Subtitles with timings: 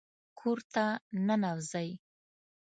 [0.39, 0.85] کور ته
[1.25, 1.89] ننوځئ